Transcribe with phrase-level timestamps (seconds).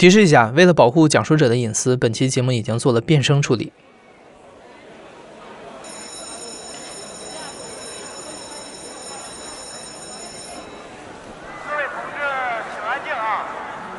[0.00, 3.70] 提示一下，为了保护讲述者的隐私，本期节目已经做了变声处理。
[11.68, 12.18] 各位同志，
[12.72, 13.44] 请安静啊！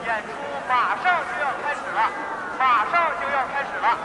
[0.08, 0.30] 演出
[0.68, 2.10] 马上就要开始了，
[2.58, 3.96] 马上就要开始了。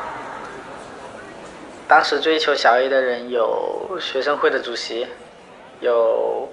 [1.88, 5.06] 当时追求小 A 的人有学生会的主席，
[5.80, 6.46] 有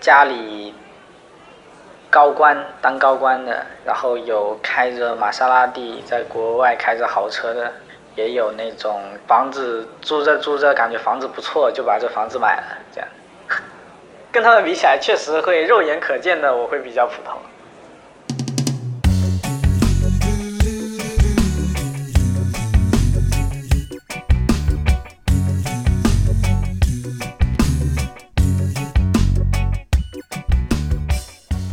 [0.00, 0.74] 家里
[2.12, 7.72] 高官当高官的，然后有开着玛莎拉蒂在国外开着豪车的，
[8.14, 13.08] 也有那种房子住着住着感觉房子不错就把这房子买了，这样。
[14.30, 17.34] 跟他们比起来，确实会肉眼可见的我会比较普通。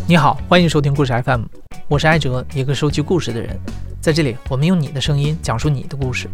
[0.10, 1.44] 你好，欢迎收听故事 FM，
[1.88, 3.56] 我是艾哲，一个收集故事的人。
[4.02, 6.28] 在这里，我们用你的声音讲述你的故事。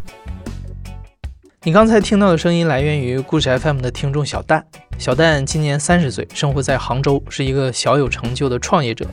[1.62, 4.66] 你刚才听到的声音来源于故事 FM 的听众小蛋。
[4.98, 9.06] 小蛋今年三十岁，生活在杭州，是一个小有成就的创业者。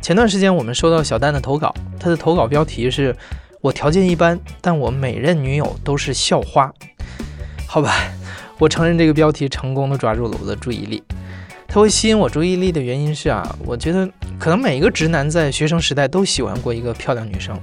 [0.00, 3.14] 前段时间我们收到小蛋的投稿，他的投稿标题是
[3.60, 6.72] “我条件一般，但我每任女友都是校花”。
[7.68, 7.92] 好吧，
[8.56, 11.02] 我承认这个标题成功的抓住了我的注意力。
[11.76, 17.54] 它会吸引我注意力的原因是啊，我觉得可能每一个直男在学生时代都喜欢过一个漂亮女生，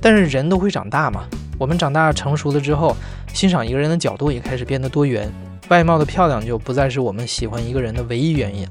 [0.00, 1.24] 但是人都会长大嘛，
[1.58, 2.96] 我们长大成熟了之后，
[3.34, 5.28] 欣赏一个人的角度也开始变得多元，
[5.70, 8.70] 外貌的漂亮就不再是我们喜欢一个人的唯一原因了。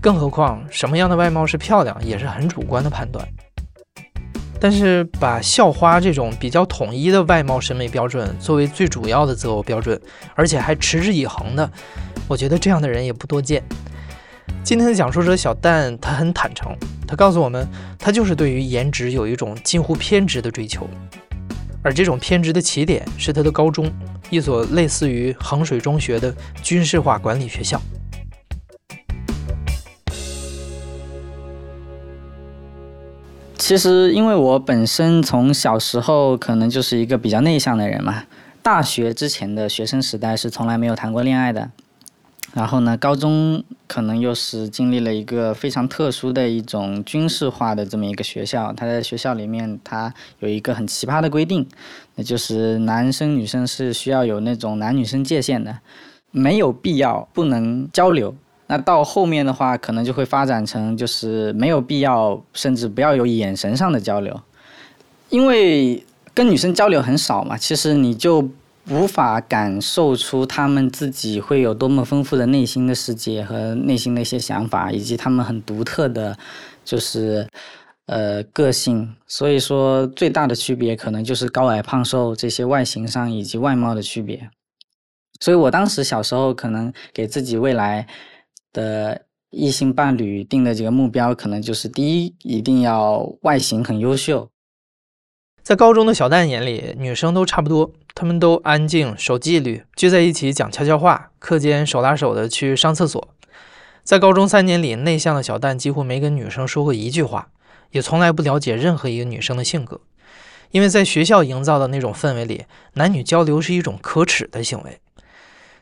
[0.00, 3.26] 更何况，什么样的外貌是漂亮，也是很主观的判断。
[4.60, 10.00] 但是把校花这种比较统一的外貌审美标准作为最主要的择偶标准，
[10.36, 11.68] 而且还持之以恒的，
[12.28, 13.62] 我觉得这样的人也不多见。
[14.62, 16.76] 今天的讲述者小蛋，他很坦诚，
[17.06, 17.66] 他告诉我们，
[17.98, 20.86] 他就是对于颜值有一种近乎偏执的追求，
[21.82, 23.90] 而这种偏执的起点是他的高中，
[24.28, 27.80] 一所类似于衡水中学的军事化管理学校。
[33.56, 38.24] 其实，因为我本身从小时候可能就是一个比较内向的人嘛，
[38.62, 41.70] 大学之前的学生时代是从来没有谈过恋爱的。
[42.58, 48.72] 然后呢，高中可能又是经历了一个非常特殊的一种军事化的这么一个学校。
[48.72, 51.64] 他在学校里面，他有一个很奇葩的规定，
[52.16, 55.78] 那就是男生女生是需要有那种男女生界限的，
[56.32, 58.34] 没有必要不能交流。
[58.66, 64.40] 那到后面的话，可能就会发展成就是没有必要，甚至不要有眼神上的交流，
[65.30, 66.04] 因为
[66.34, 68.48] 跟女生交流很少嘛，其实你就
[68.90, 76.36] 无法感受出他们自己会有多么丰富的内心的世界和内心的一些想法，以及他们很独特的，
[76.84, 77.48] 就是
[78.06, 79.14] 呃个性。
[79.26, 84.50] 所以说，最大的区别可能就是高矮胖瘦这些外形上以及外貌的区别。
[85.40, 88.06] 所以我当时小时候可能给自己未来。
[88.70, 94.50] 的异性伴侣定的几个目标，可能就是第一，一定要外形很优秀。
[95.68, 103.28] 在高中的小蛋眼里，女生都差不多，她们都安静、守纪律，聚在一起讲悄悄话，课间手拉手的去上厕所。
[104.02, 107.50] 在高中三年里，内向的小蛋几乎没跟女生说过一句话，
[107.90, 110.00] 也从来不了解任何一个女生的性格，
[110.70, 112.64] 因为在学校营造的那种氛围里，
[112.94, 114.98] 男女交流是一种可耻的行为。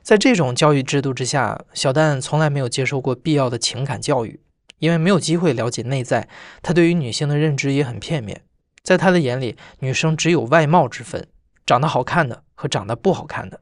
[0.03, 4.41] 在这种教育制度之下，小蛋从来没有接受过必要的情感教育，
[4.81, 6.29] 因为没有机会了解内在。
[6.61, 8.43] 他对于女性的认知也很片面，
[8.87, 11.27] 在他的眼里，女生只有外貌之分，
[11.67, 13.59] 长得好看的和长得不好看的，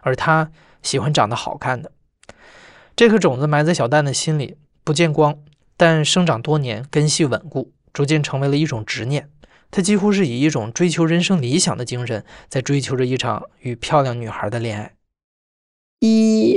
[0.00, 0.50] 而他
[0.80, 1.92] 喜欢长得好看的。
[2.96, 5.36] 这颗种子埋在小蛋的心里，不见光，
[5.76, 9.28] 但生长多年，根系稳固，逐渐成为了一种执念。
[9.70, 14.94] 他几乎是以一种追求人生理想的精神，在追求着一场与漂亮女孩的恋爱。
[16.00, 16.56] 一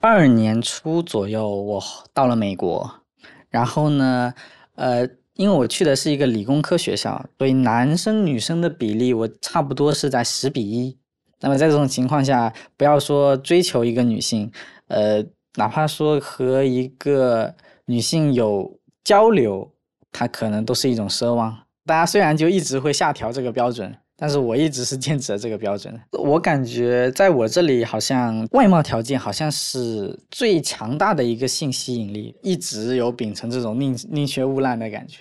[0.00, 1.82] 二年初左右，我
[2.12, 3.00] 到了美国，
[3.48, 4.34] 然后呢，
[4.74, 10.96] 呃，因为我去的是一个理工科学校，所以男生女生的比例我差不多是在十比一。
[11.40, 14.52] 那么在这种情况下，不要说追求一个女性，
[14.88, 15.24] 呃，
[15.56, 17.54] 哪怕说和一个
[17.86, 19.72] 女性有交流，
[20.12, 21.58] 她可能都是一种奢望。
[21.84, 23.92] 大家虽然就一直会下调这个标准。
[24.22, 25.92] 但是我一直是坚持这个标准。
[26.12, 35.18] 我感觉在我这里，好像外貌条件好像是最强大的一个性吸引力，一直有秉承这种宁宁缺毋滥的感觉。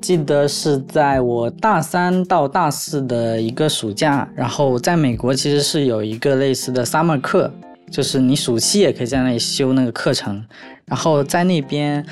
[0.00, 7.52] 记得是在我大三到大四的一个暑假，然后在美国其实是有一个类似的 summer 课，
[7.90, 10.46] 就是你暑期也可以在那里修那个课程，
[10.84, 12.06] 然后在那边。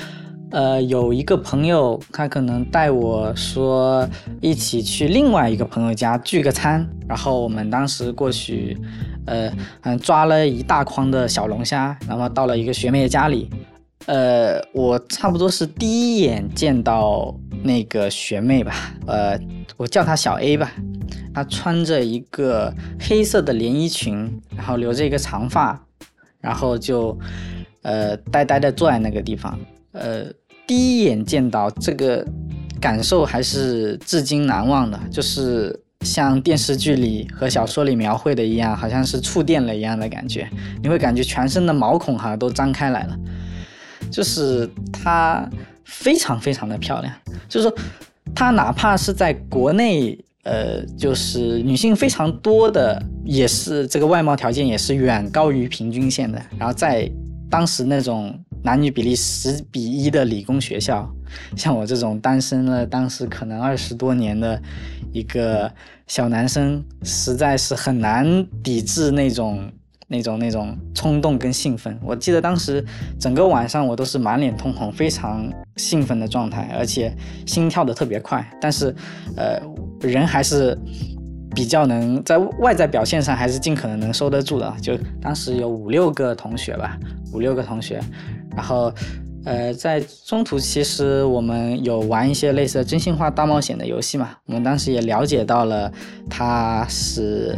[0.55, 4.07] 呃，有一个朋友，他可能带我说
[4.39, 8.77] 一起去另外一个朋友家聚个餐，然后我们当时过去，
[9.25, 13.49] 呃，嗯，抓了一大筐的小龙虾，然后到了一个学妹家里，
[14.05, 19.37] 呃，我差不多是第一眼见到那个学妹吧，呃，
[19.75, 20.71] 我叫她小 A 吧，
[21.33, 25.77] 她穿着一个黑色的连衣裙，然后留着一个长发，
[26.39, 27.19] 然后就，
[27.81, 29.59] 呃，呆呆的坐在那个地方。
[29.91, 30.25] 呃，
[30.67, 32.25] 第一眼见到这个
[32.81, 40.49] 感受还是至今难忘的，就是像电视剧里和小说里描绘的一样，好像是触电了一样的感觉。
[40.81, 43.17] 你会感觉全身的毛孔哈都张开来了，
[44.11, 45.47] 就是她
[45.83, 47.13] 非常非常的漂亮，
[47.47, 47.77] 就是说
[48.33, 56.41] 她哪怕是在国内，呃，就是女性非常多的，也是这个外貌条件也是远高于平均线的。
[56.57, 57.09] 然后在
[57.49, 58.39] 当时那种。
[58.65, 61.07] 男女比例十比一的理工学校，
[61.55, 64.59] 像我这种单身了当时可能二十多年的
[65.13, 65.71] 一个
[66.07, 69.71] 小男生，实在是很难抵制那种
[70.07, 71.95] 那种那种冲动跟兴奋。
[72.01, 72.83] 我记得当时
[73.19, 77.15] 整个晚上我都是满脸通红，非常兴奋的状态，而且
[77.45, 78.43] 心跳的特别快。
[78.59, 78.93] 但是，
[79.37, 79.61] 呃，
[80.01, 80.75] 人还是
[81.53, 84.75] 比较能在外在表现上还是尽可能能收得住的。
[84.81, 86.97] 就当时有五六个同学吧，
[87.31, 88.01] 五六个同学。
[88.55, 88.93] 然后，
[89.43, 94.31] 呃，在中途其实我们有玩一些类似真心话大冒险的游戏嘛。
[94.45, 95.91] 我们当时也了解到了
[96.29, 97.55] 他是，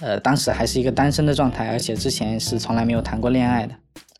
[0.00, 3.74] 呃，当时还是一个单身的状态，而且之前是从来没有谈过恋爱的，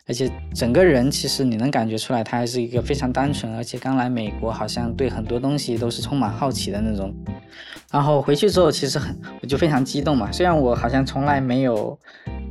[0.07, 7.15] 而且整个人其实你能感觉出来，他还是一个非常单纯，而且刚来美国，好像对很多东西都是充满好奇的那种。
[7.91, 10.31] 然后回去之后，其实很我就非常激动嘛。
[10.31, 11.99] 虽然我好像从来没有，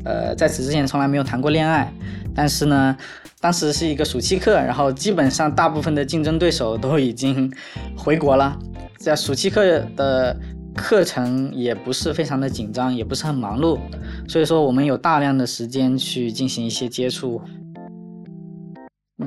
[0.06, 1.92] 呃，在此之前从来没有谈过恋爱，
[2.36, 2.98] 但是呢。
[3.42, 7.50] 当时是一个暑期课，然后基本上大部分的竞争对手都已经
[7.96, 8.60] 回国了，
[8.98, 10.38] 在暑期课的
[10.76, 13.80] 课程也不是非常的紧张，也不是很忙碌，
[14.28, 17.42] 所以说我们有大量的时间去进行一些接触。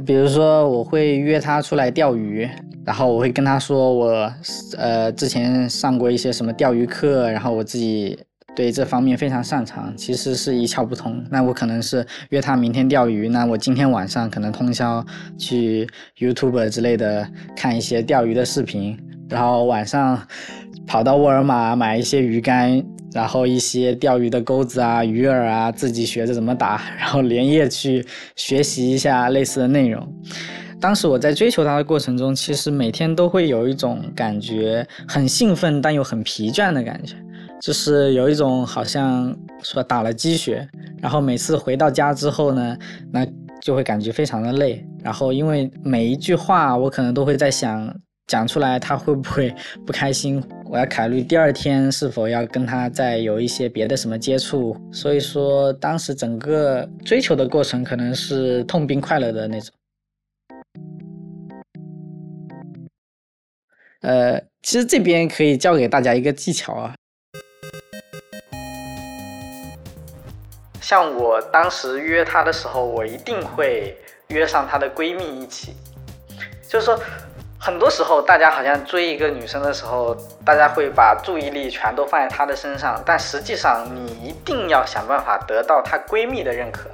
[0.04, 2.46] 比如说我会约他出来钓鱼，
[2.84, 4.30] 然后我会跟他说我
[4.76, 8.18] 呃之前上过一些什么钓鱼课，然后我自己。
[8.54, 11.24] 对这方面非常擅长，其实是一窍不通。
[11.30, 15.04] 那我可能是约他明天钓鱼，那我今天晚上可能通宵
[15.38, 15.88] 去
[16.18, 17.26] YouTube 之类的
[17.56, 20.20] 看一些钓鱼的视频，然后晚上
[20.86, 22.84] 跑到沃尔玛买一些鱼竿，
[23.14, 28.04] 然后一些钓鱼的钩子啊、鱼饵啊，自己学着怎么打，然后连夜去
[28.36, 30.06] 学习一下类似的内容。
[30.78, 37.14] 当时我在追求他的过程中，其实每天都会有一种感觉，很兴奋但又很疲倦的感觉。
[37.62, 39.32] 就是有一种好像
[39.62, 40.68] 说打了鸡血，
[41.00, 42.76] 然后每次回到家之后呢，
[43.12, 43.24] 那
[43.60, 44.84] 就会感觉非常的累。
[45.00, 49.54] 然后因为每一句话我可能都会在想，讲出来他会不会
[49.86, 50.42] 不开心？
[50.64, 54.76] 我要考虑第二天是否要跟他再有一些别的什么接触。
[54.92, 59.72] 所以说当时整个追求的过程可能是痛并快乐的那种。
[64.00, 66.92] 呃，其实这边可以教给大家一个技巧啊。
[70.82, 73.96] 像我当时约她的时候，我一定会
[74.26, 75.76] 约上她的闺蜜一起。
[76.68, 76.98] 就是说，
[77.58, 86.90] 很多时候大家好像追一个女生的时候，大家会把注意力全都放在她的身上，但实际上你一定要想办法得到她闺蜜的认可。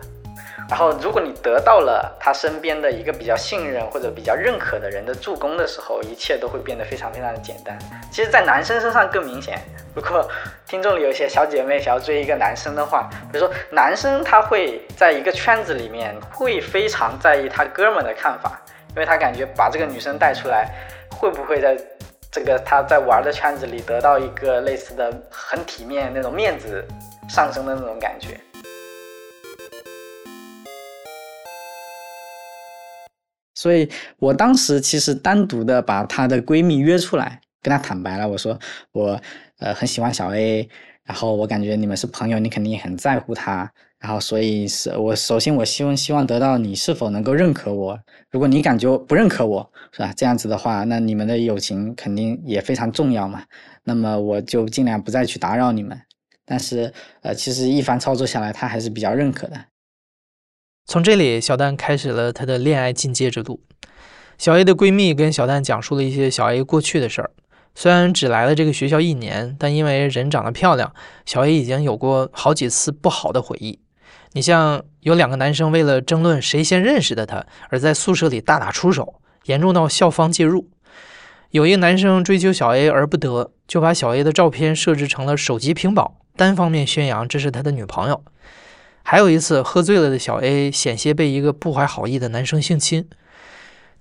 [0.68, 7.78] 然后，如果你得到了他身边的一个比较信任或者比较认可的人的助攻的时候，一切都会变得非常非常的简单。
[8.12, 9.58] 其实，在男生身上更明显。
[9.94, 10.28] 如果
[10.66, 18.60] 听众里有些小姐妹想要追一个男生的话，比如说男生他会在一个圈子里面会非常在意他哥们的看法，
[18.90, 20.68] 因为他感觉把这个女生带出来，
[21.10, 21.74] 会不会在
[22.30, 26.86] 这个他在玩的圈子里得到一个类似的很体面那种面子
[27.26, 28.38] 上升的那种感觉。
[33.58, 33.88] 所以
[34.20, 38.56] 我当时其实单独的把她的闺蜜约出来，跟她坦白了，我说
[38.92, 39.20] 我
[39.58, 40.68] 呃很喜欢小 A，
[41.02, 47.98] 然后我感觉你们是朋友，你肯定很在乎她，然后所以是我首先我希望希望得到你是否能够认可我，
[48.30, 50.12] 如果你感觉不认可我，是吧？
[50.16, 53.42] 这样子的话，那你们的友情肯定也非常重要嘛。
[53.82, 56.00] 那么我就尽量不再去打扰你们。
[56.46, 59.56] 但是呃，其实一番操作下来，她还是比较认可的。
[60.90, 63.60] 从这里，小蛋开始了他的恋爱进阶之路。
[64.38, 67.30] 小 A 的闺蜜跟小蛋讲述了一些小 A 过去的事儿。
[67.74, 70.90] 虽然只来了这个学校一年，但因为人长得漂亮，
[71.26, 73.80] 小 A 已经有过好几次不好的回忆。
[74.32, 80.70] 你像有两个男生为了争论谁先认识的他，而在宿舍里大打出手，严重到校方介入。
[81.50, 88.24] 有一个男生追求小 A 而不得，就把小 A 的照片设置成了手机屏保，单方面宣扬这是他的女朋友。
[89.10, 93.08] 还有一次，喝醉了的小 A 险些被一个不怀好意的男生性侵。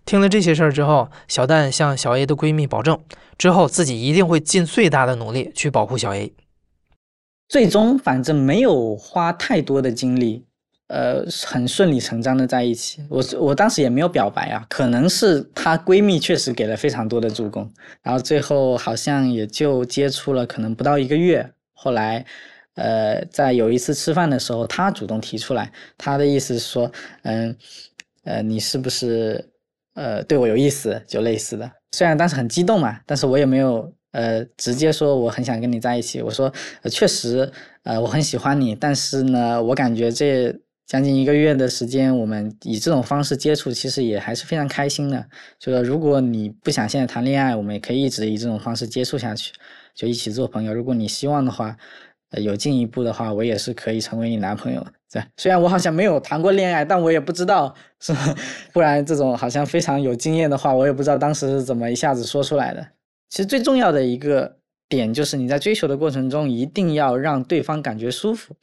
[0.04, 3.00] 听了这些事儿之后，小蛋向小 A 的闺蜜保证，
[3.38, 6.34] 之后自己一定会尽最大的努力去保护小 A。
[7.48, 10.44] 最终，反正没有花太多的精力，
[10.88, 13.02] 呃，很顺理成章的在一起。
[13.10, 17.72] 我我当时也没有表白啊，可能是她闺蜜确实给了非常多的助攻，
[18.04, 21.50] 然后最后好像也就接触了，可能不到一个月。
[21.72, 22.26] 后来，
[22.78, 26.90] 呃，在有一次吃饭的时候，她主动提出来，她的意思是说，
[27.24, 27.54] 嗯，
[28.24, 29.44] 呃，你是不是
[29.96, 31.04] 呃对我有意思？
[31.06, 31.70] 就类似的。
[31.92, 33.94] 虽然当时很激动嘛，但是我也没有。
[34.14, 36.24] 呃，直接说我很想跟你在一起。
[36.24, 36.52] 我说，
[36.90, 37.52] 确实，
[37.84, 40.52] 呃，我很喜欢你，但是呢，我感觉这
[40.88, 45.24] 将近一个月的时间，我们以这种方式接触，其实也还是非常开心的。
[45.60, 49.54] 就说如果你不想现在谈恋爱，我们也可以一直以这种方式接触下去，
[49.94, 50.74] 就一起做朋友。
[50.74, 51.78] 如果你希望的话，
[52.32, 54.86] 有进一步的话，我也是可以成为你男朋友。
[55.10, 58.14] 对，虽然我好像没有谈过恋爱，但我也不知道是，
[58.74, 62.86] 不然这种好像非常有经验的话，我也不知道当时是怎么一下子说出来的。
[63.30, 64.58] 其实最重要的一个
[64.90, 68.56] 点就是你在追求的过程中一定要让对方感觉舒服，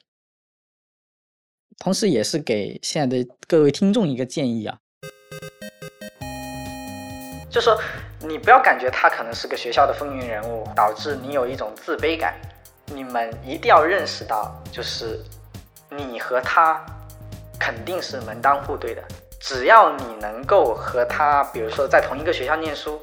[1.78, 4.78] 同时也是给现在的各位听众一个建议啊，
[7.50, 7.78] 就说
[8.20, 12.34] 你不要感觉他可能是个学校的风云人物，导致你有一种自卑感。
[12.86, 15.20] 你们一定要认识到，就是
[15.90, 16.84] 你和他
[17.58, 19.02] 肯定是门当户对的，
[19.40, 23.00] 只要你能够和他，比如说在同一个学校念书。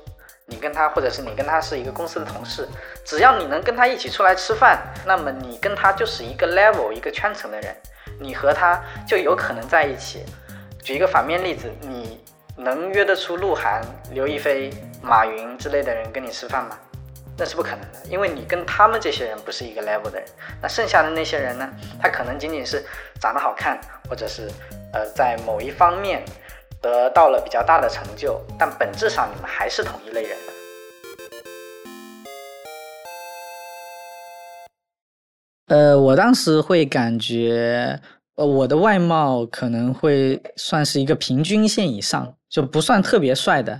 [0.47, 2.67] 你跟他，或者是你跟他是一个公司的同事，
[3.05, 7.73] 只要你能跟他一起出来吃饭，那么你跟他就是一个 level 一个圈层的人，
[8.19, 10.25] 你和他就有可能在一起。
[10.83, 12.21] 举一个反面例子，你
[12.57, 16.77] 能约得出鹿晗、刘亦菲、马云之类的人跟你吃饭吗？
[17.37, 20.27] 那是不可能的，因为你跟他们这些人不是一个 level 的人。
[20.61, 21.69] 那剩下的那些人呢？
[21.99, 22.83] 他可能仅仅是
[23.19, 24.49] 长得好看，或者是
[24.93, 26.23] 呃在某一方面。
[26.83, 30.35] 得到了比较大的成就，但本质上你们还是同一类人。
[35.67, 38.01] 呃，我当时会感觉，
[38.33, 43.79] 呃，我的外貌可能会算是一个平均线以上，就不算特别帅的，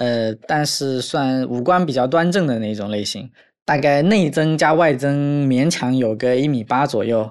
[0.00, 3.30] 呃，但是算五官比较端正的那种类型，
[3.66, 7.30] 大概内增加外增勉强有个一米八左右，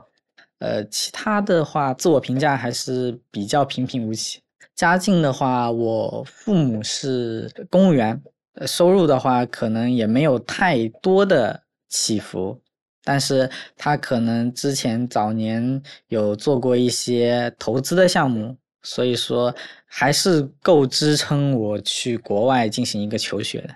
[0.59, 4.39] 呃，其他的话，自我评价还是比较平平无奇。
[4.75, 8.21] 家境的话，我父母是公务员，
[8.67, 12.61] 收入的话可能也没有太多的起伏，
[13.03, 19.53] 但是他可能之前早年有做过一些投资的项目，所以说
[19.85, 23.75] 还是够支撑我去国外进行一个求学的。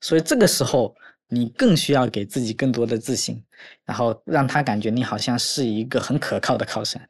[0.00, 0.94] 所以这个时候，
[1.28, 3.42] 你更需要给自己更多的自信，
[3.84, 7.08] 然后让他感觉你好像是一个很可靠的靠山。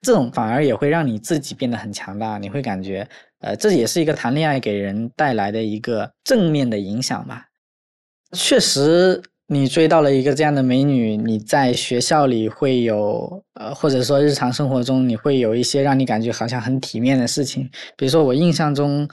[0.00, 3.06] 这种反而也会让你自己变得很强大，你会感觉，
[3.40, 7.48] 呃，这也是一个谈恋爱给人带来的一个正面的影响吧。
[8.32, 17.68] 确实，你追到了一个这样的美女，你在学校里会有，呃，或者说日常生活中你会有一些让你感觉好像很体面的事情。
[17.96, 19.08] 比如说，我印象中，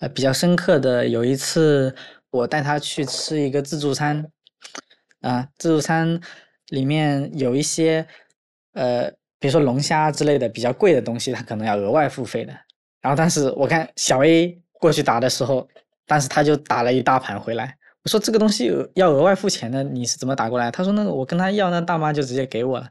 [0.00, 1.94] 呃，比较深刻的有一次，
[2.30, 4.26] 我带她去吃一个自助餐，
[5.20, 6.18] 啊，自助餐
[6.68, 8.06] 里面有一些，
[8.72, 9.12] 呃。
[9.38, 12.54] 比如说龙虾之类的比较贵的东西，他可能要额外付费的。
[13.02, 15.68] 然后当时我看小 A 过去打的时候，
[16.06, 17.76] 当时他就打了一大盘回来。
[18.06, 20.70] 我说这个东西要额外付钱的，你是怎么打过来？
[20.70, 22.88] 他说那个我跟他要，那大妈就直接给我了。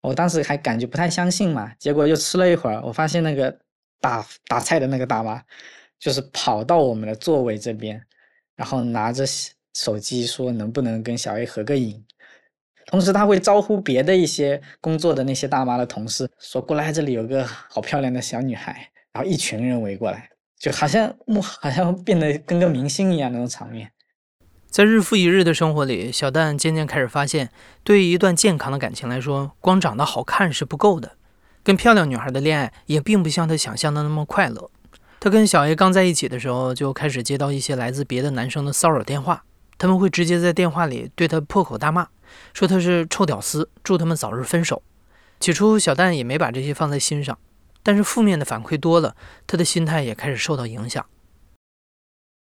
[0.00, 3.58] 我当时还感觉不太相信嘛，结果又吃了一会儿，我发现那个
[4.00, 5.42] 打打菜的那个大妈，
[5.98, 8.00] 就是跑到我们的座位这边，
[8.54, 9.24] 然后拿着
[9.74, 12.04] 手机说能不能跟小 A 合个影。
[12.86, 20.30] 同时，他会招呼别的一些工作的那些大妈的同事，说过来这里有个好漂亮的小女孩，然后一群人围过来，
[20.60, 23.90] 就好像好像变得跟个明星一样那种场面。
[24.74, 27.48] 在日复一日的生活里，小蛋渐渐开始发现，
[27.84, 31.12] 对于一段健康的感情来说，光长得好看是不够的。
[31.62, 34.68] 跟漂亮女孩的恋爱也并不像他想象的那么快乐。
[35.20, 39.44] 他跟小 A 刚在一起的时候，就开始接到一些来自别的男生的骚扰电话，
[39.78, 42.08] 他们会直接在电话里对他破口大骂。
[42.52, 44.82] 说他是臭屌丝，祝他们早日分手。
[45.38, 47.38] 起初，小蛋也没把这些放在心上，
[47.84, 49.14] 但是负面的反馈多了，
[49.46, 51.06] 他的心态也开始受到影响。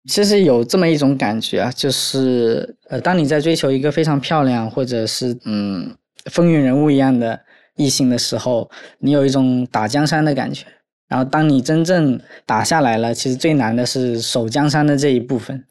[0.07, 5.95] 其实有这么一种感觉啊，就是呃，当你在追求一个非常漂亮或者是嗯
[6.31, 7.39] 风云人物一样的
[7.75, 10.65] 异性的时候，你有一种打江山的感觉。
[11.07, 15.65] 然后当你真正打下来了，其实最难的是守江山的这一部分。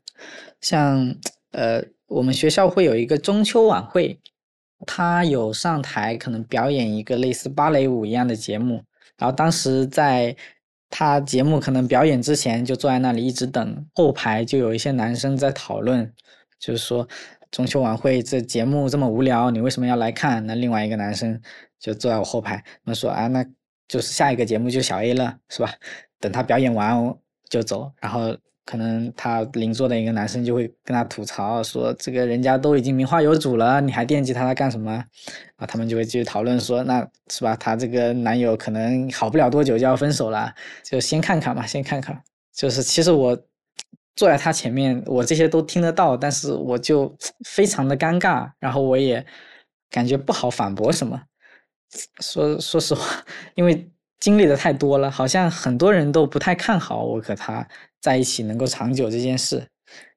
[0.61, 1.15] 像
[1.53, 4.21] 呃，我们学校会有一个中秋晚会，
[4.87, 8.85] 他有上台可能表演一个类似芭蕾舞一样的节目，
[9.19, 10.37] 然后当时在
[10.91, 16.13] 他节目可能表演之前，就坐在那里一直等，后排就有一些男生在讨论，
[16.59, 17.09] 就是说
[17.51, 20.45] 中秋晚会这节目这么无聊，你为什么要来看？
[20.45, 21.41] 那另外一个男生
[21.79, 23.43] 就坐在我后排，那说啊那。
[23.89, 25.75] 就是下一个节目就小 A 了，是吧？
[26.21, 27.13] 等他表演完
[27.49, 28.37] 就走，然后
[28.71, 35.05] 可能他邻座的一个男生就会跟他吐槽说：“这个人家都已经名花有主了，你还惦记他他干什么？”
[35.59, 37.57] 啊，他们就会继续讨论说：“那是吧？
[37.57, 42.17] 他这个男友可能好不了多久就要分手了，就先看看嘛，先看看。”
[42.55, 43.37] 就是其实我
[44.15, 47.13] 坐在他前面，我这些都听得到，但是我就
[47.45, 49.27] 非常的尴尬，然后我也
[49.91, 51.21] 感觉不好反驳什么。
[52.21, 53.05] 说说实话，
[53.57, 57.67] 因为经历的太多了，好像很多人都不太看好我和他
[58.01, 59.67] 在一起能够长久这件事。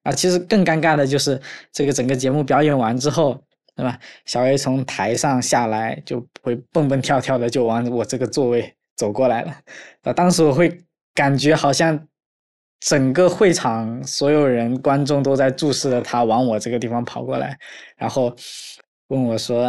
[0.04, 1.40] 啊，其实更尴尬的就是
[1.72, 3.42] 这个整个节目表演完之后，
[3.76, 3.98] 对吧？
[4.26, 9.56] 小 A 从台上下来就会蹦蹦跳跳的就往我这个座位走过来了。
[10.02, 10.78] 啊，当时我会
[11.14, 12.08] 感觉好像
[12.82, 17.58] 整个会场所有人观众都在注视着他往我这个地方跑过来，
[17.96, 18.36] 然后
[19.08, 19.66] 问我说。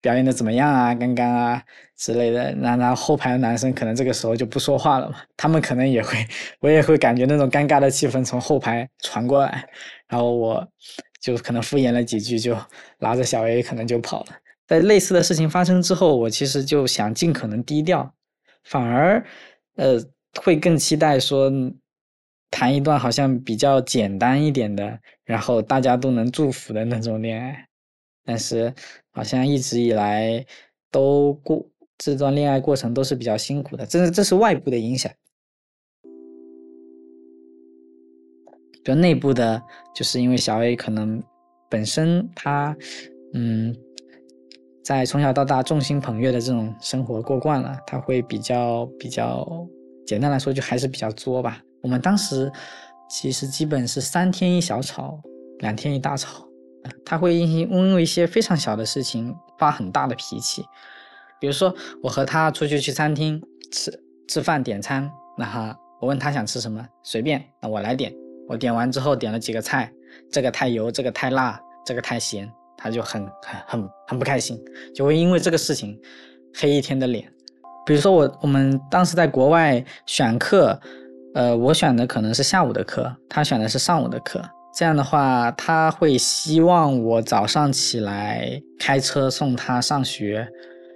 [0.00, 0.94] 表演的怎么样啊？
[0.94, 1.62] 刚刚啊
[1.96, 6.26] 之类的，那那后排的男生可能这个时候就不说话了嘛，他们可能也会，
[6.60, 9.68] 我也会感觉那种尴尬的气氛从后排传过来，
[10.08, 10.66] 然后我
[11.20, 12.56] 就可能敷衍了几句，就
[12.98, 14.26] 拉着小 A 可能就跑了。
[14.66, 18.14] 在类似的事情发生之后，我其实就想尽可能低调，
[18.64, 19.22] 反而
[19.76, 20.00] 呃
[20.40, 21.52] 会更期待说
[22.50, 27.66] 谈一段好像比较简单一点的，然后大家都能祝福的那种恋爱。
[28.24, 28.72] 但是
[29.10, 30.44] 好像一直以来
[30.90, 31.66] 都过
[31.98, 35.12] 这段恋爱过程都是比较辛苦的，这是这是外部的影响。
[38.82, 39.62] 比如内部的，
[39.94, 41.22] 就是因为小 A 可能
[41.68, 42.74] 本身他
[43.34, 43.76] 嗯，
[44.82, 49.46] 在从小到大众星捧月的这种生活过惯了，他会比较比较
[50.06, 51.62] 简单来说就还是比较作吧。
[51.82, 52.50] 我们当时
[53.10, 55.20] 其实基本是三天一小吵，
[55.58, 56.49] 两天一大吵。
[57.04, 60.64] 他会因因为一些非常小的事情发很大的脾气，
[61.40, 63.40] 比如说我和他出去去餐厅
[63.72, 68.12] 吃吃饭点餐，那哈我问他想吃什么，随便，那我来点。
[68.48, 69.92] 我点完之后点了几个菜，
[70.32, 74.58] 这个太油，这个太辣，这个太咸，他就很很很很不开心，
[74.92, 75.96] 就会因为这个事情
[76.54, 77.32] 黑一天的脸。
[77.86, 80.80] 比如说我我们当时在国外选课，
[81.34, 84.42] 呃，我选的可能是下午的课，他选的是上午的课。
[84.80, 90.48] 这样的话，他会希望我早上起来开车送他上学，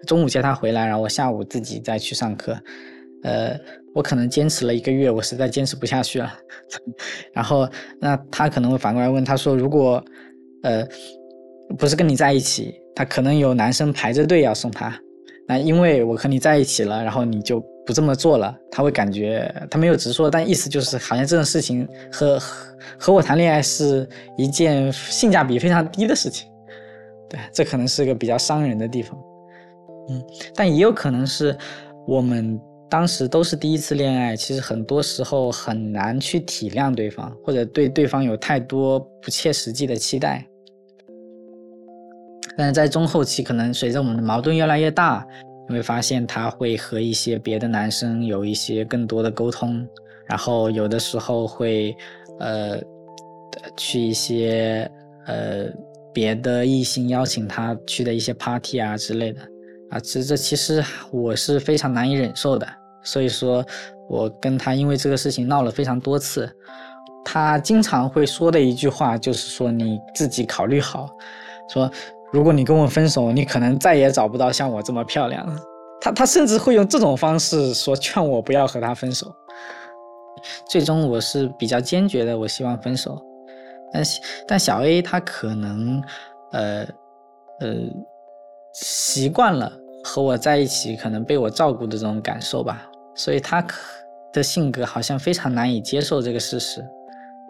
[0.07, 2.59] 中午接他回来，然后我下午自己再去上课。
[3.25, 3.55] 呃，
[3.95, 6.33] 我可能坚持了一个月，我实在坚持不下去了。
[7.35, 7.69] 然后，
[8.01, 10.03] 那他可能会反过来问，他说：“如果，
[10.63, 10.83] 呃，
[11.77, 14.99] 不是跟你在一起，他可能有男生排着队要送他。
[15.47, 22.41] 那因为我和你在一起了，然后你就不这么做了，他会感觉他没有直说，但意思就是好像这种事情和。”
[22.99, 26.47] 和我谈恋爱是一件性价比非常低的事情，
[27.31, 29.19] 对，这可能是个比较伤人的地方，
[30.11, 30.23] 嗯，
[30.55, 31.57] 但也有可能是
[32.07, 40.47] 我们当时都是第一次恋爱，其实很多时候很难去体谅对方，或者对对方有太多不切实际的期待。
[42.57, 45.27] 但是在中后期，可能随着我们的矛盾越来越大，
[45.69, 49.87] 你会发现他会和一些别的男生有一些更多的沟通，
[50.27, 51.97] 然后有的时候会。
[52.41, 52.77] 呃，
[53.77, 54.91] 去一些
[55.27, 55.67] 呃
[56.13, 59.41] 别的异性邀请他去的一些 party 啊之类的
[59.91, 62.67] 啊，这这其实我是非常难以忍受的。
[63.05, 63.65] 所以说，
[64.11, 66.51] 我跟他因为这个事情闹了非常多次。
[67.25, 71.09] 他经常会说的一句话就是说：“你自己考虑好，
[71.69, 71.89] 说
[72.35, 75.57] 如果你跟我分手，你可能再也找不到像我这么漂亮了。”
[76.03, 79.33] 他他甚至会用这种方式说劝我不要和他分手。
[80.69, 83.23] 最终我是比较坚决的，我希望分手。
[83.93, 84.03] 但
[84.49, 86.03] 但小 A 他可能，
[86.51, 86.81] 呃
[87.61, 87.77] 呃，
[88.73, 93.77] 习惯了和我在一起，可能被我照顾的这种感受吧，所以他可
[94.33, 96.85] 的性格好像非常难以接受这个事实。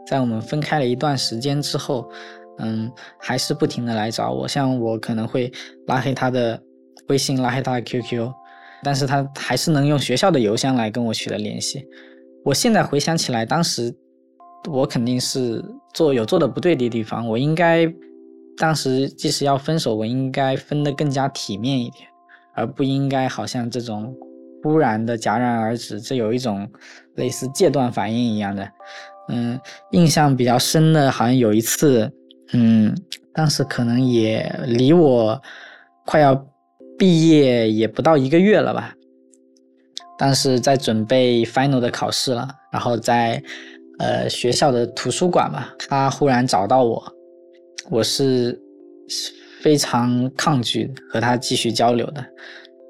[0.07, 2.07] 在我们分开了一段时间之后，
[2.59, 5.53] 嗯，还是不停的来找我，像我可能会
[5.87, 6.61] 拉黑他的
[7.09, 8.31] 微信，拉黑他的 QQ，
[8.83, 11.85] 但是他还是能用学校的邮箱来跟我取得联系。
[12.45, 13.95] 我现在回想起来，当时
[14.71, 15.65] 我肯定是
[15.95, 17.27] 做有做的不对的地方。
[17.29, 17.93] 我应该
[18.57, 22.07] 当时即使要分手，我应该分得更加体面一点，
[22.55, 24.15] 而不应该好像这种
[24.63, 26.71] 忽然的戛然而止，这有一种
[27.17, 28.71] 类似戒断反应一样的。
[29.29, 29.59] 嗯，
[29.93, 32.13] 印象比较深的，好像有一次，
[32.53, 32.95] 嗯，
[33.33, 35.41] 当时可能也离我
[36.05, 36.35] 快要
[36.99, 38.95] 毕业也不到一个月了吧。
[40.17, 43.43] 当时在准备 final 的考试了，然后在
[43.99, 47.03] 呃学校的图书馆嘛，他忽然找到我，
[47.91, 48.57] 我是
[49.61, 52.25] 非常抗拒和他继续交流的。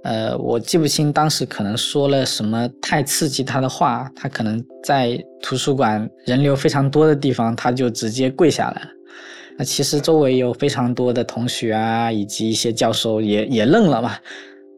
[0.02, 8.88] 呃，我记不清当时可能说了什么太刺激他的话，他可能在图书馆人流非常多的地方，他就直接跪下来了。
[9.56, 14.12] 那其实周围有非常多的同学啊，以及一些教授也也愣了嘛。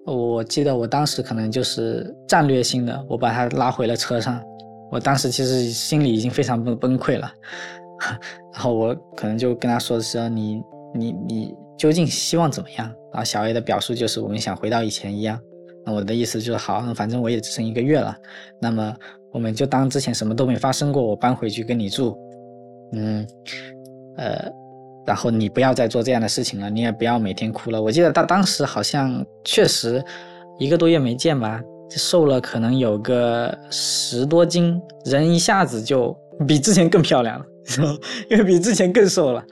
[0.04, 4.40] 我记得我当时可能就是战略性的，我把他拉回了车上。
[4.92, 7.28] 我当时其实心里已经非常崩崩溃了，
[8.54, 10.62] 然后我可能就跟他说的是：“你
[10.94, 15.40] 你你究竟希望怎么样？”然后小 A 的表述就是我们想回到以前一样。
[15.84, 18.14] 那我的意思就是好，反正我也只剩一个月了，
[18.60, 18.94] 那么
[19.32, 22.16] 我们就当之前什么都没发生过，我搬回去跟你住。
[22.92, 23.26] 嗯，
[24.18, 24.48] 呃。
[25.06, 27.80] 然后你不要再做这样的事情了，你也不要每天哭了。
[27.80, 30.04] 我记得他当时好像确实
[30.58, 36.16] 一个多月没见吧，瘦了可能有个十多斤，人一下子就
[36.46, 37.44] 比之前更漂亮了，
[38.28, 39.44] 因为比之前更瘦了。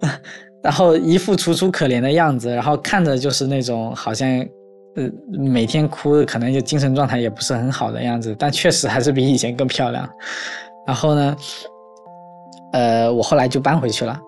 [0.62, 4.28] 然后一副楚楚可怜的样子，然后看着就是那种好像
[4.96, 10.08] 呃每天哭，可能就精神状态也不是很好的样子，但确实还是比以前更漂亮。
[10.86, 11.36] 然后呢，
[12.72, 14.18] 呃，我后来就搬回去了。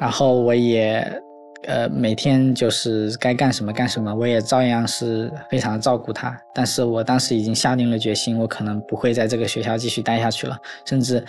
[0.00, 1.22] 然后我也，
[1.68, 6.36] 呃，每天就是该干什么干什么，我也照样是非常照顾他。
[6.52, 10.58] 但是我当时已经下定了决心，我可能不会在这个学校继续待下去了。
[10.84, 11.24] 甚至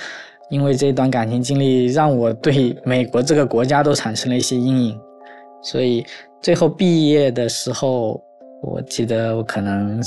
[0.49, 4.99] 因为这段感情经历，让我对 美国这个国家都产生了一些阴影。
[5.61, 6.05] 所以
[6.41, 8.19] 最后毕业的时候，
[8.63, 10.01] 我记得我可能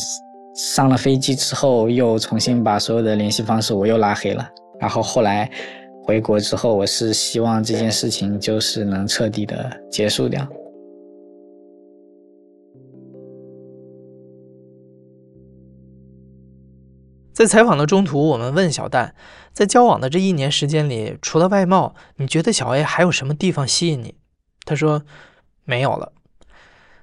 [0.54, 4.46] 上了飞机之后，又重新把所有的联系方式我又拉黑了。
[4.80, 5.48] 然后后来。
[6.08, 10.42] 回国之后，我是希望这件事情就是能彻底的结束掉。
[17.34, 19.14] 在采访的中途，我们问小蛋，
[19.52, 24.14] 在交往的这一年时间里，除了外貌，你觉得小 A 还有什么地方吸引你？
[24.64, 25.02] 他说
[25.66, 26.14] 没有了。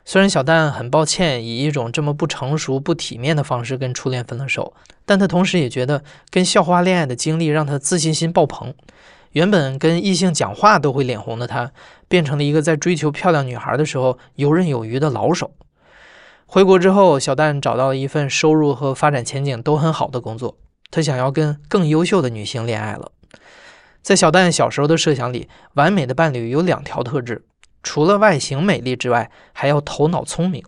[0.08, 8.76] 虽然小蛋很抱歉以一种这么不成熟、不体面的方式跟初恋分了手，但他同时也觉得跟校花恋爱的经历让他自信心爆棚。
[9.32, 11.72] 原本跟异性讲话都会脸红的他，
[12.08, 15.52] 变成了一个在追求漂亮女孩的时候游刃有余的老手。
[16.46, 20.60] 回国之后，小蛋找到了一份收入和发展前景都很好的工作。
[20.92, 23.12] 他想要跟更优秀的女性恋爱了。
[24.04, 27.44] 在小蛋小时候的设想里，完美的伴侣有两条特质。
[27.86, 30.66] 除了外形美丽之外，还要头脑聪明。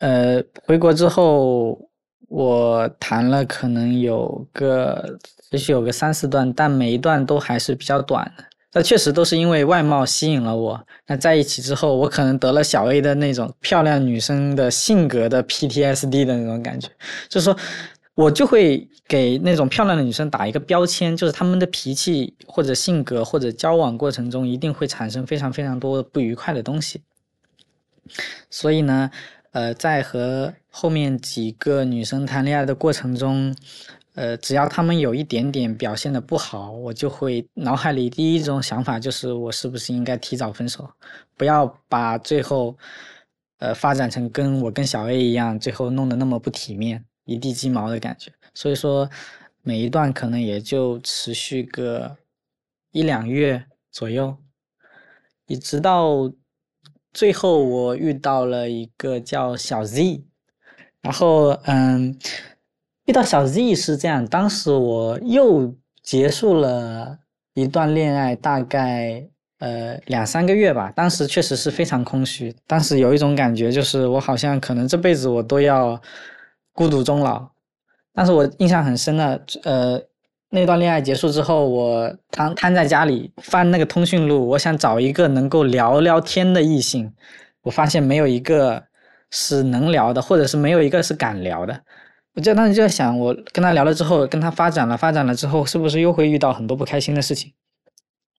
[0.00, 1.78] 呃，回国之后，
[2.28, 5.18] 我谈了可能有个，
[5.52, 8.44] 也许有个三四段，但每一段都还是比较短的。
[8.72, 10.84] 那确实都是因为外貌吸引了我。
[11.06, 16.88] 那在一起之后，我可能得了小 A 的那种漂亮女生的性格的 PTSD 的那种感觉，
[17.28, 17.56] 就是说。
[18.20, 27.00] 我就会给那种漂亮的女生打一个标签，就是她们的脾气或者性格或者交往过程中一定会产生非常非常多不愉快的东西。
[28.50, 29.10] 所以呢，
[29.52, 33.56] 呃，在和后面几个女生谈恋爱的过程中，
[34.14, 40.86] 呃，只要她们有一点点表现的不好，我就会脑海里第一种想法就是我是不是应该提早分手，
[41.38, 42.76] 不要把最后，
[43.60, 47.02] 呃，发展成跟我跟小 A 一样，最后弄得那么不体面。
[47.30, 49.08] 一地鸡毛的感觉，所以说
[49.62, 52.16] 每一段可能也就持续个
[52.90, 54.36] 一两月左右，
[55.46, 56.28] 一直到
[57.12, 60.24] 最后我遇到了一个叫小 Z，
[61.02, 62.18] 然后嗯，
[63.04, 67.16] 遇到小 Z 是这样，当时我又结束了
[67.54, 69.24] 一段恋爱，大概
[69.58, 76.02] 呃两三个月吧，当时确实是非常空虚，当时有一种感觉，就是我好像可能这辈子我都要。
[76.72, 77.50] 孤独终老，
[78.14, 80.00] 但是我印象很深的，呃，
[80.50, 87.12] 那段恋爱结束之后，我瘫瘫在家里翻那个通讯录，我想找一个能够聊聊天的异性，
[87.62, 88.84] 我发现没有一个
[89.30, 91.82] 是能聊的，或者是没有一个是敢聊的。
[92.34, 97.52] 我就当时就在想，我跟他聊了之后，跟他发展了，发展了之后，是不是又会遇到很多不开心的事情？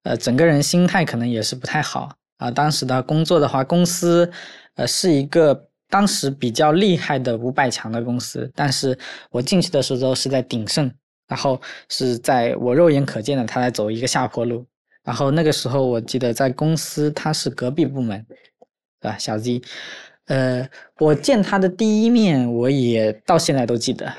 [0.04, 2.50] 呃，整个人心态可能也是不太好啊。
[2.50, 4.32] 当时的工作的话，公司
[4.76, 5.67] 呃是一个。
[5.91, 8.97] 当时比较厉害的五百强的公司，但是
[9.30, 10.89] 我进去的时候是在鼎盛，
[11.27, 14.65] 然后是在我肉眼可见的他在走一个下坡路。
[15.04, 18.25] 然后那个时候我记得在公司他是隔壁部门，
[19.01, 19.17] 对吧？
[19.17, 19.62] 小 Z，
[20.27, 24.13] 呃，我见他的第一面，我也到现在都记得。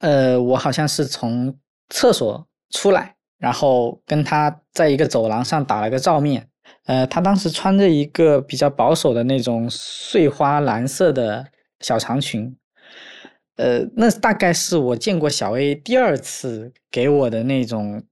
[0.00, 1.56] 呃，我好像是从
[1.90, 6.48] 厕所出来，然后跟他在一个走廊上打了个照面。
[6.86, 11.46] 呃，他当时穿着一个比较保守的那种碎花蓝色的
[11.80, 12.56] 小长裙。
[13.56, 18.02] 呃，那大概是我见过小 A 第二次给我的那种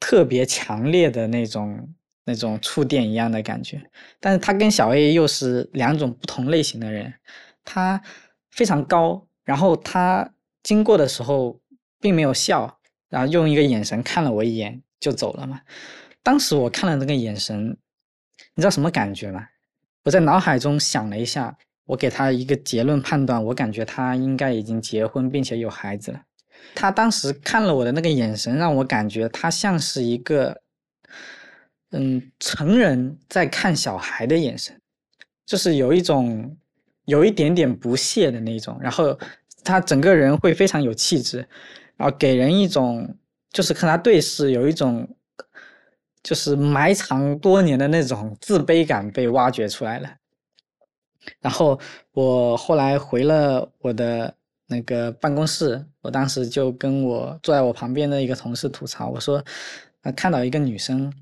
[0.00, 3.82] 特别强烈的那种那种触电一样的感觉。
[4.20, 7.14] 但是他跟小 A 又是两种不同类型的人。
[7.64, 8.02] 他
[8.50, 10.32] 非常高，然后他。
[10.64, 11.60] 经过的时候
[12.00, 12.78] 并没有笑，
[13.08, 15.60] 然后用一个眼神看了我一眼就走了嘛。
[16.22, 17.76] 当时我看了那个眼神，
[18.54, 19.46] 你知道什么感觉吗？
[20.04, 26.20] 我在脑海中想了一下，我给他一个结论判断，我感觉他应该已经结婚并且有孩子了。
[26.74, 30.60] 他当时看了我的那个眼神，让我感觉他像是一个，
[31.90, 34.80] 嗯，成人在看小孩的眼神，
[35.46, 36.56] 就是有一种
[37.04, 39.18] 有一点点不屑的那种，然后。
[39.64, 41.38] 他整个人会非常有气质，
[41.96, 43.16] 然后给人一种
[43.52, 45.08] 就是和他对视有一种
[46.22, 50.08] 就是埋藏多年的那种自卑感被挖掘出来了。
[51.40, 51.78] 然后
[52.12, 54.34] 我后来回了我的
[54.66, 59.44] 那个办公室，我当时就跟我坐在我旁边的一个同事吐槽，我说，
[60.16, 61.12] 看到一个女生，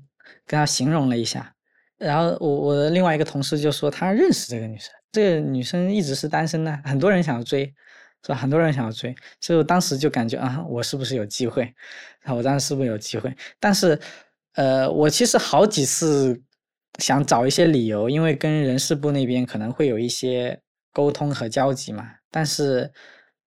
[0.45, 1.53] 跟她形容了一下，
[1.97, 7.73] 然后我我的另外一个同事就说他认识这个女生，这个女生一直是单身的，很多人想要追。
[8.23, 8.35] 是吧？
[8.35, 11.73] 很多人想要追，所以我当时就感觉啊，我是不是有机会？
[12.27, 13.35] 我当时是不是有机会？
[13.59, 13.99] 但是，
[14.53, 16.41] 呃，我其实好几次
[16.99, 20.61] 想找一些理由，因为跟人事部那边可能会有一些
[20.91, 22.07] 沟通和交集嘛。
[22.29, 22.91] 但是，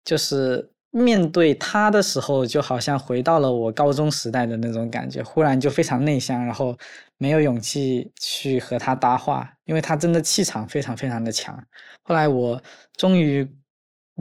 [0.05, 6.77] 就是面对他的时候，就好像回到了我高中时代的那种感觉，忽然就非常内向，然后
[7.19, 11.57] 没有勇气去和他搭话，因为他真的气场非常非常的强。
[12.03, 12.63] 后来我
[12.97, 13.49] 终于。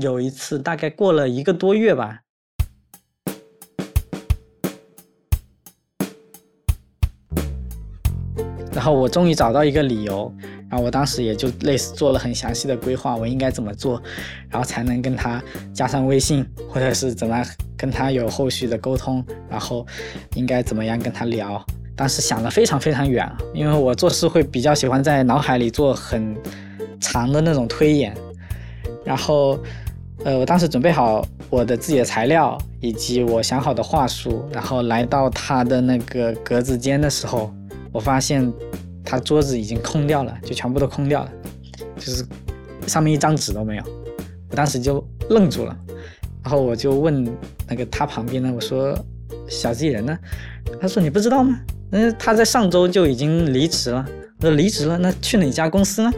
[0.01, 2.19] 有一次，大概过了一个多月吧，
[8.85, 10.31] 然后我终于找到一个理由，
[10.69, 13.99] 然后我当时也就类似做了很详细的规划，我应该怎么做，
[14.47, 15.43] 然后才能跟他
[15.73, 17.43] 加上微信，或者是怎么
[17.75, 19.83] 跟他有后续的沟通，然后
[20.35, 21.65] 应该怎么样跟他聊。
[21.95, 26.37] 当时想的非常非常远，因为我做事会比较喜欢在脑海里做很
[26.99, 28.15] 长的那种推演，
[29.03, 29.57] 然后。
[30.23, 37.53] 呃，我当时准备好我的自己的材料以及我想好的话术，然后来到他的那个格子间的时候，
[37.95, 38.51] 我发现
[39.05, 41.31] 他桌子已经空掉了，就全部都空掉了，
[41.95, 42.25] 就是
[42.88, 43.84] 上面一张纸都没有。
[44.49, 45.73] 我当时就愣住了，
[46.43, 47.25] 然后我就问
[47.69, 48.93] 那个他旁边的我说
[49.47, 50.19] ：“小 Z 人呢？”
[50.81, 51.58] 他说：“你不知道吗？
[51.91, 54.05] 嗯，他在上周就已经离职了。”
[54.41, 54.97] 我说：“离职了？
[54.97, 56.12] 那去哪家公司呢？”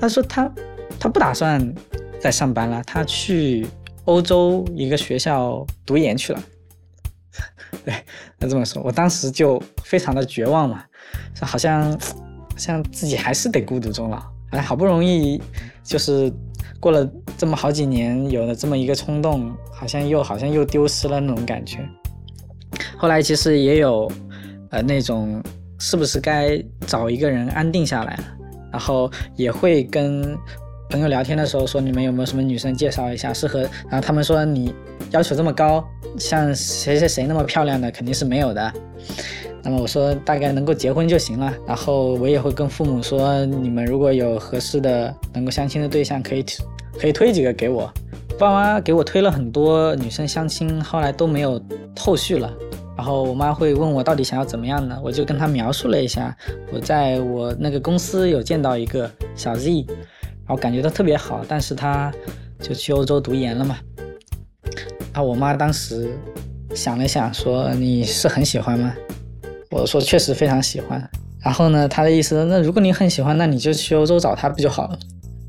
[0.00, 0.50] 他说：“他
[0.98, 1.74] 他不打算。”
[2.18, 3.66] 再上班了，他去
[4.06, 6.42] 欧洲一个学校读研去了。
[7.84, 7.92] 对，
[8.38, 10.82] 他这么说，我当时就非常的绝望嘛，
[11.40, 11.98] 好像
[12.56, 15.40] 像自己还是得孤独终老，哎，好不容易
[15.82, 16.32] 就是
[16.80, 21.78] 过了这么好几年，有了这么一个冲动，好像又好像又丢失了那种感觉。
[22.96, 24.10] 后来其实也有
[24.70, 25.42] 呃那种
[25.78, 28.18] 是不是该找一个人安定下来，
[28.70, 30.36] 然后也会跟。
[30.90, 34.72] 朋友聊天的时候说：“你们有没有什么女生介绍一下适合？”然后他们说：“你
[35.10, 35.84] 要求这么高，
[36.18, 38.72] 像谁谁谁那么漂亮的肯定是没有的。”
[39.62, 46.44] 那么我说：“大概能够结婚就行了。”然后我也会跟父母说：“你们如果有合适的能够相亲的对象，可以
[47.00, 47.92] 可以推几个给我。”
[48.38, 51.60] 爸妈给我推了很多女生相亲，后来都没有
[51.98, 52.52] 后续了。
[52.96, 54.98] 然后我妈会问我到底想要怎么样呢？
[55.02, 56.36] 我就跟她描述了一下，
[56.72, 59.86] 我在我那个公司有见到一个小 Z。
[60.46, 62.12] 然后感觉到特别好，但是他
[62.60, 63.78] 就去欧洲读研了嘛。
[65.12, 66.10] 然后我妈当时
[66.74, 68.94] 想了想，说：“你是很喜欢吗？”
[69.70, 71.10] 我说：“确实非常喜欢。”
[71.42, 74.98] 然后呢，他的意思，那如果你很喜欢，那你就去欧洲找他不就好了？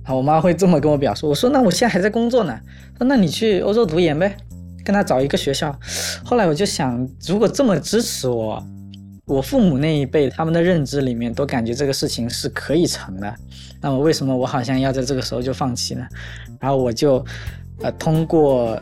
[0.04, 1.28] 然后我妈会这么跟我表述。
[1.30, 2.60] 我说：“那我现在还在工作呢。”
[2.98, 4.38] 说：“那你去欧洲读研呗，
[4.84, 5.78] 跟他找一个学校。”
[6.24, 8.64] 后来我就想，如果这么支持我。
[9.26, 13.36] 我父母那一辈，他们的认知里面都感觉这个事情是可以成的，
[13.82, 16.06] 那么为什么我好像要在这个时候就放弃呢？
[16.60, 17.26] 然后我就，
[17.82, 18.80] 呃，通过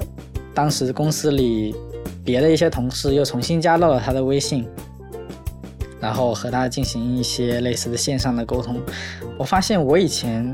[0.53, 1.73] 当时公司里
[2.25, 4.67] 别的一些同事又重新加到了他的微信，
[6.01, 8.81] 然后和他进行一些类似的线上的沟通，
[9.37, 10.53] 我发现我以前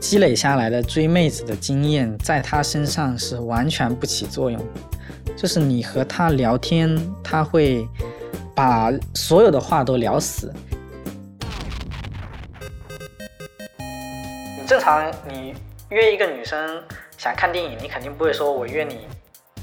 [0.00, 4.60] 积累下来的追妹子的经验，在他身上是完全不起作用，
[5.36, 7.86] 就是你和他聊天，他会。
[8.58, 10.52] 把所有的话都聊死。
[13.78, 15.54] 你正常你
[15.90, 16.82] 约一个女生
[17.16, 19.06] 想看电影，你肯定不会说我约你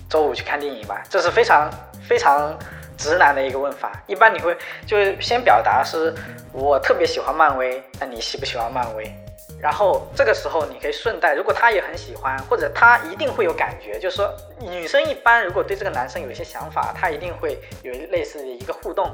[0.10, 1.04] 周五去看电影吧？
[1.10, 1.70] 这是非常
[2.08, 2.58] 非常
[2.96, 4.02] 直男的一个问法。
[4.08, 4.56] 一般你会
[4.86, 6.16] 就先表达是
[6.54, 9.14] 我特别喜欢漫威，那你喜不喜欢漫威？
[9.60, 19.12] 然后这个时候你可以顺带，如果他也很喜欢，或者他一定会有感觉，就是说女生一般如果对这个男生有一些想法，他一定会有类似的一个互动。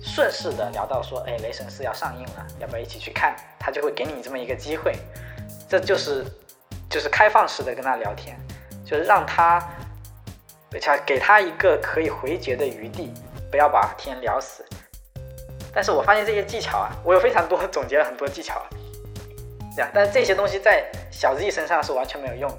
[0.00, 3.36] 顺势的聊到说，哎，雷神四要上映了，要不要一起去看？
[3.58, 4.94] 他就会给你这么一个机会，
[5.68, 6.24] 这就是
[6.88, 8.38] 就是开放式的跟他聊天，
[8.84, 9.60] 就是让他，
[10.80, 13.12] 他给他一个可以回绝的余地，
[13.50, 14.64] 不要把天聊死。
[15.74, 18.64] 但是我发现这些技巧啊，我有非常多总结了很多技巧，
[19.92, 22.58] 但这些东西在小 Z 身上是完全没有用的。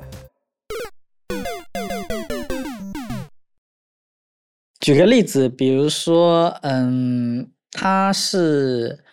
[4.79, 9.03] 举个例子，比如说，嗯，他是，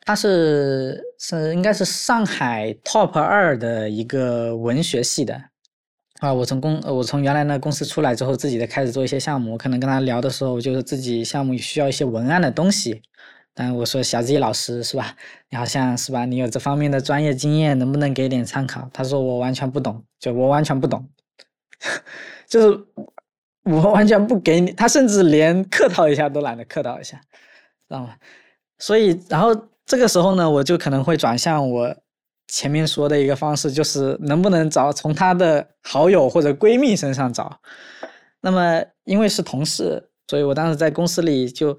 [0.00, 5.42] 他是是应该是上海 top 二的一个文学系的，
[6.20, 13.02] 啊，我从公我从原来那公司出来之后，自己在开始做一些项目，我可能跟他聊的时候，就是自己项目需要一些文案的东西，
[13.54, 15.16] 但我说小 Z 老师是吧？
[15.50, 16.24] 你好像是吧？
[16.24, 18.88] 你有这方面的专业经验，能不能给点参考？
[18.92, 21.08] 他说我完全不懂，就我完全不懂，
[22.46, 22.80] 就是。
[23.64, 27.16] 我完全不给你，他甚至连客套一下都懒得客套一下，
[27.88, 28.16] 知道吗？
[28.80, 29.54] 所以，然后
[29.86, 31.96] 这个时候呢，我就可能会转向我
[32.48, 37.60] 前面说的一个方式，就是能不能找从他的好友或者闺蜜身上找。
[38.40, 41.78] 那么，因为是同事，所以我当时在公司里就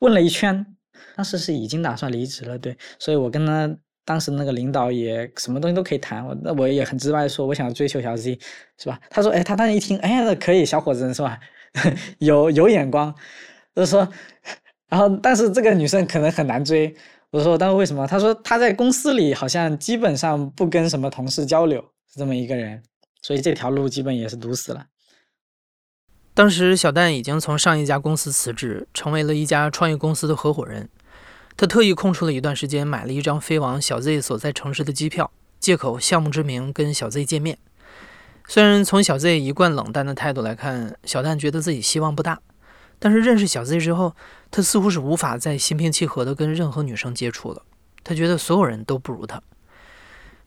[0.00, 0.71] 问了一圈，
[1.16, 3.74] 当时是已经打算离职了，对，所以我跟他。
[4.04, 8.36] 当时那个领导也什么东西都可以谈，我那我也很直白说，我想追求小 Z，
[8.76, 9.00] 是吧？
[9.08, 11.38] 他说，哎，他当时一听，哎，那可以，小伙子是吧？
[12.18, 13.14] 有有眼光，
[13.76, 14.00] 就说，
[14.90, 16.92] 然后但是这个女生可能很难追。
[17.30, 18.04] 我说，但是为什么？
[18.04, 21.80] 他说他在公司里好像基本上不跟什么同事交流，
[22.12, 22.82] 是这么一个人，
[23.22, 24.86] 所以这条路基本也是堵死了。
[26.34, 30.88] 当时小蛋已经从上一家公司辞职，成为了一家创业公司的合伙人。
[31.56, 37.58] 他特意空出了一段时间，买了一张飞往小 Z 所在城市的机票，借口项目之名跟小 Z 见面。
[38.48, 42.40] 虽然从小 Z 一贯冷淡的态度来看，小蛋觉得自己希望不大，
[42.98, 44.16] 但是认识小 Z 之后，
[44.50, 47.62] 他似乎是无法再心平气和的跟任何女生接触了。
[48.02, 49.40] 他觉得所有人都不如他。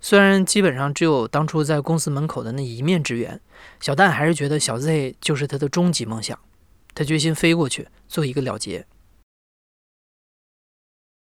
[0.02, 3.40] 虽然基本上只有当初在公司门口的那一面之缘，
[3.80, 6.38] 小蛋还是觉得小 Z 就是他的终极梦想。
[6.94, 8.86] 他决心飞过去做一个了结。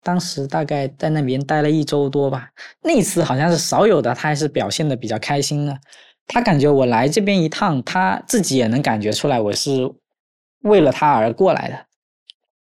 [0.02, 2.50] 当时大概在那边待了一周多吧，
[2.82, 5.80] 那次好像是少有的，他还是表现的比较开心的。
[6.28, 9.92] 他感觉我来这边一趟，他自己也能感觉出来我是
[10.62, 11.86] 为了他而过来的。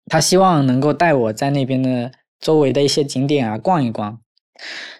[0.07, 4.21] 他希望能够带我在那边的周围的一些景点啊逛一逛。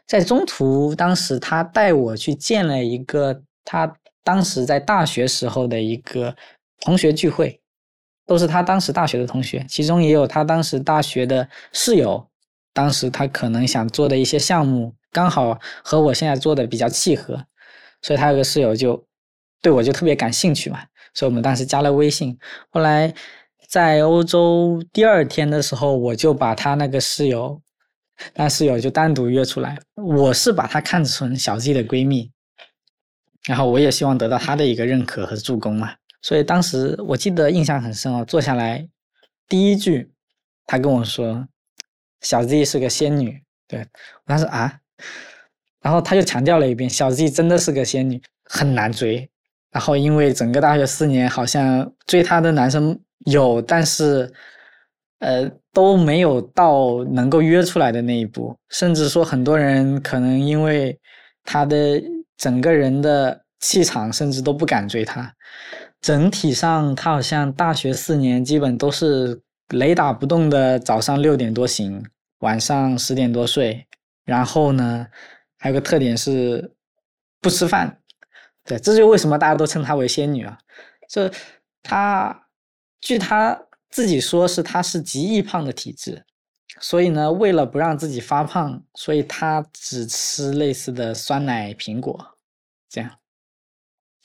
[0.07, 6.37] 在中途，当时他带我去见了一个他当时在大学时候的一个
[6.81, 7.62] 同学聚会。
[8.27, 12.29] 都是他当时大学的同学，其中也有他当时大学的室友。
[12.75, 17.45] 当时他可能想做的一些项目，刚好和我现在做的比较契合，
[18.01, 19.07] 所以他有个室友就
[19.61, 20.81] 对我就特别感兴趣嘛，
[21.13, 22.35] 所以我们当时加了微信。
[22.71, 23.13] 后来
[23.69, 27.61] 在欧洲第二天的时候，我就把他那个室友，
[28.37, 29.79] 那室友就单独约出来。
[29.97, 32.31] 我是把她看成小 Z 的闺蜜，
[33.45, 35.93] 然后我也希望得到她的一个认可和助攻嘛。
[36.23, 38.89] 所以当时我记得印象很深哦，坐下来
[39.49, 40.11] 第一句，
[40.65, 41.47] 他跟我说
[42.23, 43.87] ：“小 Z 是个仙女。”对我
[44.27, 44.79] 当时啊，
[45.81, 49.29] 然后他就强调了一遍：“小 Z 真的是个仙女，很难追。”
[49.73, 54.31] 然后因为整个大学四年，好像追她的男生有，但是
[55.21, 60.99] 呃都没有到能够约出来的那一步，甚至说很多人可能因为
[61.43, 62.01] 他的
[62.37, 65.35] 整个人的气场，甚至都不敢追她。
[66.03, 72.05] 整体上，他好像大学四年基本都是雷打不动的，早上六点多醒，
[72.41, 73.87] 晚上十点多睡。
[74.25, 75.07] 然后呢，
[75.59, 76.75] 还有个特点是
[77.41, 78.01] 不吃饭。
[78.65, 80.59] 对，这就为什么大家都称她为仙女啊。
[81.09, 81.31] 这
[81.83, 82.49] 她，
[83.01, 86.25] 据她自己说，是她是极易胖的体质，
[86.81, 92.37] 所以呢，为了不让自己发胖，所以她只吃类似的酸奶、苹果，
[92.89, 93.11] 这样。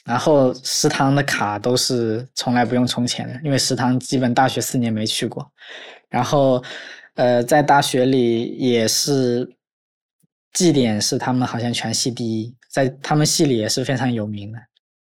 [0.08, 5.52] 然后食堂的卡都是从来不用充钱的，因为食堂基本大学四年没去过。
[6.10, 6.64] 然后，
[7.16, 9.46] 呃，在大学里也是
[10.54, 14.58] 绩点是他们好像全系第一，在他们系里也是非常有名的。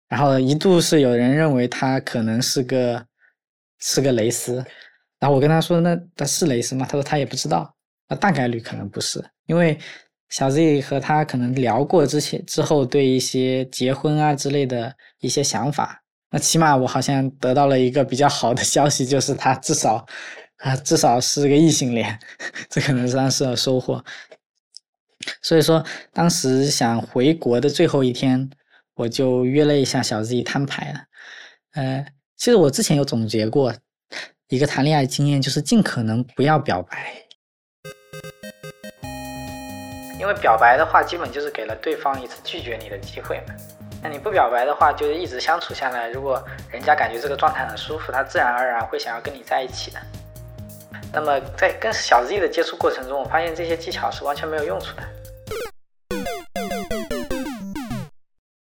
[0.08, 3.06] 然后一度是有人认为他可能是个
[3.80, 4.56] 是个蕾丝，
[5.20, 6.86] 然后我跟他说那他是蕾丝吗？
[6.90, 7.72] 他说他也不知道，
[8.10, 9.78] 那大概率可能不是，因为
[10.30, 16.02] 小 Z 和他可能聊过之前之后对一些结婚啊之类的一些想法，
[16.32, 20.06] 那起码我好像得到了一个比较好的消息，就是他至少
[20.58, 22.20] 啊至少是个异性恋，
[22.70, 24.04] 这可能算是的收获。
[25.42, 28.50] 所以说，当时想回国的最后一天，
[28.96, 31.00] 我就约了一下小 Z 摊牌了。
[31.74, 32.06] 呃，
[32.36, 33.74] 其实我之前有总结过
[34.50, 37.25] 一个谈恋爱经验，就是尽可能不要表白。
[40.26, 43.54] 因为表白的话，基本就是给了对方一次拒绝你的机会嘛。
[44.02, 50.00] 那你不表白的话，就是一直相处下来，如果人家感觉这个状态很舒服，他自然而然会想要跟你在一起的。
[51.14, 55.04] 那么在跟小 Z 的接触过程中，我发现这些技巧是完全没有用处的。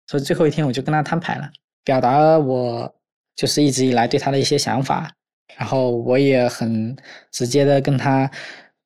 [0.09, 1.49] 所以最后一天，我就跟他摊牌了，
[1.84, 2.92] 表达了我
[3.36, 5.12] 就是一直以来对他的一些想法，
[5.57, 6.97] 然后我也很
[7.30, 8.28] 直接的跟他。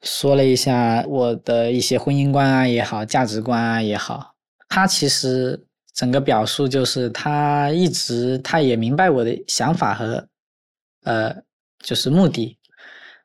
[0.03, 4.35] 说了一下我的一些婚姻观啊也好，价值观啊也好，
[4.69, 10.27] 他其实整个表述就是他一直他也明白我的想法和
[11.05, 11.35] 呃
[11.81, 12.57] 就是目的，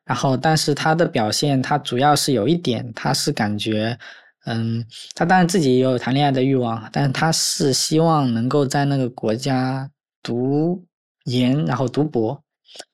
[0.04, 3.98] 然后但是他的表现他主要是有一点他是感觉
[4.44, 9.90] 嗯他当然自己也有谈恋爱的欲望，但是他是希望能够在那个国家
[10.22, 10.84] 读
[11.24, 12.42] 研然后读博，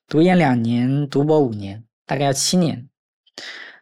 [0.07, 2.89] 读研两年，读博五年，大概要七年。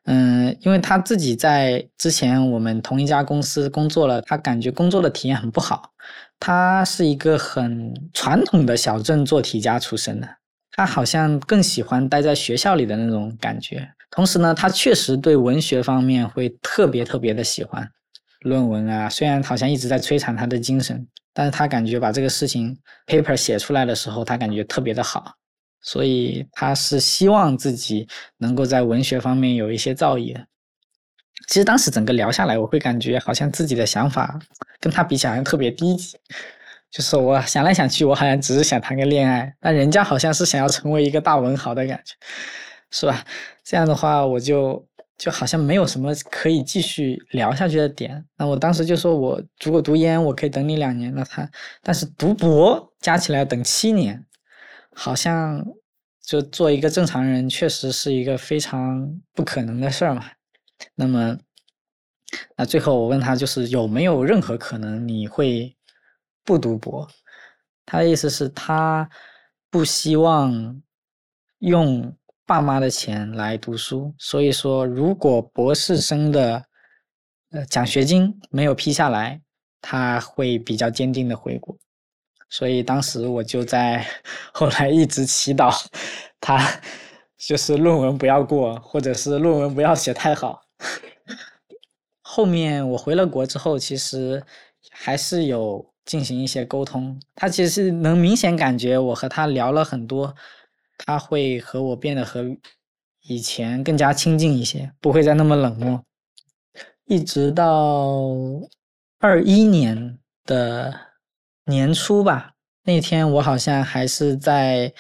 [0.05, 5.93] 嗯，因为他自己在之前我们同一家公司工作了，他感觉工作的体验很不好。
[6.41, 10.27] 他是一个很传统的小镇做题家出身的，
[10.73, 13.87] 他好像更喜欢待在学校里的那种感觉。
[14.11, 17.87] 同时呢，他确实对文学方面会特别特别的喜欢
[18.41, 19.09] 论文啊。
[19.09, 22.77] 虽然好像一直在摧残他的精神，但是他感觉把这个事情
[23.07, 25.35] paper 写出来的时候，他感觉特别的好。
[25.83, 28.07] 所以他是希望自己
[28.39, 30.47] 能够在文学方面有一些造诣的。
[31.49, 34.39] 其实当时整个聊下来，我会感觉好像自己的想法
[34.79, 36.17] 跟他比起来特别低级。
[36.91, 42.15] 就是我想来想去，我好像只是想谈个恋爱，但人家好像是想要成为一个大文豪的感觉，
[42.91, 43.25] 是吧？
[43.65, 44.85] 这样的话，我就
[45.17, 48.25] 就好像没有什么可以继续聊下去的点。
[48.37, 51.15] 那我当时就说我如果读研，我可以等你两年。
[51.15, 51.49] 那他
[51.81, 54.25] 但是读博加起来要等七年。
[54.95, 55.65] 好像
[56.21, 60.25] 就做一个正常人，确实是一个非常不可能的事儿嘛。
[60.95, 61.39] 那么，
[62.57, 65.77] 那最后我问他，就是有没有任何可能你会
[66.45, 67.09] 不读博？
[67.87, 69.09] 他的意思是，他
[69.69, 70.81] 不希望
[71.59, 72.17] 用
[72.47, 76.65] 爸妈的钱来读书，所以说，如果博士生的
[77.51, 79.41] 呃奖学金没有批下来，
[79.81, 81.77] 他会比较坚定的回国。
[82.53, 84.05] 所以当时我就在
[84.53, 85.73] 后来一直祈祷
[86.41, 86.61] 他，
[87.39, 90.61] 就是论文不要过，或者是论文不要写太好。
[92.21, 94.43] 后面我回了国之后，其实
[94.91, 97.21] 还是有进行一些沟通。
[97.37, 100.35] 他其实能明显感觉我和他聊了很多，
[100.99, 102.45] 他会和我变得和
[103.23, 106.05] 以前更加亲近一些，不会再那么冷漠。
[107.07, 108.27] 一直到
[109.21, 111.10] 二一年的。
[111.71, 112.53] 年初吧，
[112.85, 114.93] 那天我好像还是在，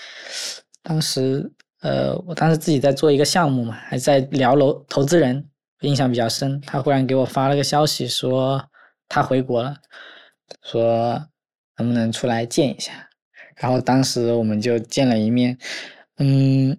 [0.82, 1.52] 当时
[1.82, 5.46] 呃，我当时自己在做一个项目嘛，还在聊楼投资人，
[5.80, 6.60] 印象比较深。
[6.62, 8.64] 他忽然给我发了个消息，说
[9.08, 9.76] 他回国了，
[10.62, 11.26] 说
[11.76, 12.92] 能不能出来见一下。
[13.56, 15.58] 然后当时我们就见了一面，
[16.18, 16.78] 嗯，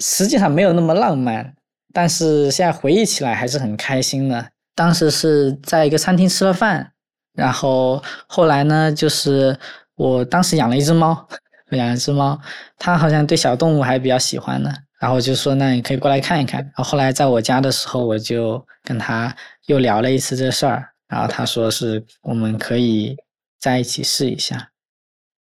[0.00, 1.54] 实际上没有那么浪漫，
[1.92, 4.50] 但是现在回忆起来还是很开心的。
[4.74, 6.92] 当时是在一个餐厅吃了饭。
[7.40, 9.58] 然后后来呢，就是
[9.94, 11.26] 我当时养了一只猫，
[11.72, 12.38] 养了一只猫，
[12.78, 14.70] 它好像对小动物还比较喜欢呢。
[15.00, 16.60] 然后就说那你可以过来看一看。
[16.62, 19.34] 然后后来在我家的时候，我就跟他
[19.68, 20.86] 又聊了一次这事儿。
[21.08, 23.16] 然后他说是我们可以
[23.58, 24.68] 在一起试一下。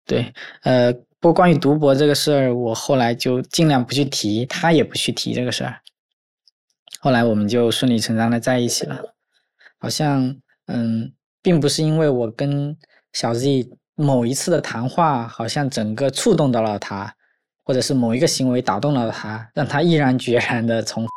[0.06, 0.32] 对，
[0.62, 5.80] 呃，不过关于读博这个事儿，我后来就尽量不去提，他也不去提这个事儿。
[7.00, 9.02] 后来我们就顺理成章的在一起了，
[9.80, 10.36] 好像
[10.66, 11.12] 嗯。
[11.48, 12.76] 并不是因为我跟
[13.14, 17.10] 小 Z 某一次的谈话，好像整个触动到了他，
[17.64, 21.08] 或者是某一个行为打动了他，让他毅然决然的从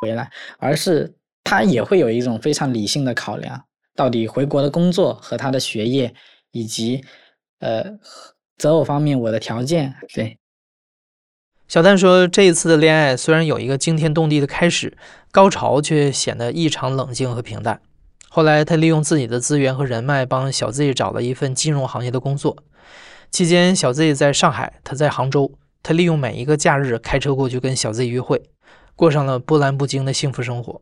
[0.00, 1.12] 回来，而是
[1.42, 3.64] 他也会有一种非常理性的考量，
[3.96, 6.14] 到底回国的工作和他的学业，
[6.52, 7.04] 以及
[7.58, 7.98] 呃
[8.58, 9.96] 择偶方面我的条件。
[10.14, 10.38] 对，
[11.66, 14.96] 小丹说，这一次的恋爱虽然有一个惊天动地的开始，
[15.32, 17.80] 高潮却显得异常冷静和平淡。
[18.32, 22.58] 后来，他利用自己的资源和人脉，帮小 Z 找了一份金融行业的工作。
[23.28, 25.58] 期间，小 Z 在上海，他在杭州。
[25.82, 28.44] 他利用每一个假日开车过去跟小 Z 约会，
[28.94, 30.80] 过上了波澜不惊的幸福生活。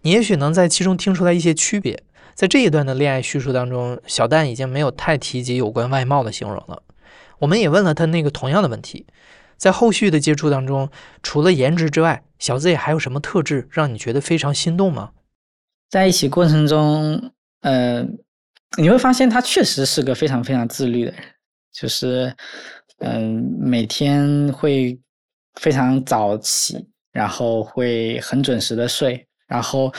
[0.00, 2.02] 你也许能在其中听出来一些区别。
[2.34, 6.82] 在这一段的恋爱叙述当中，小蛋已经没有太提及有关外貌的形容了。
[7.40, 9.04] 我们也问了他那个同样的问题，
[9.58, 10.88] 在后续的接触当中，
[11.22, 15.10] 除了颜值之外，小 Z 还有什么特质让你觉得非常心动吗？
[15.88, 17.32] 在一起过程中，
[17.62, 18.02] 呃，
[18.76, 21.20] 你会发现他确实是个非常非常自律的人，
[21.72, 22.34] 就是
[22.98, 24.98] 嗯，每天会
[25.60, 29.92] 非常早起，然后会很准时的睡，然后。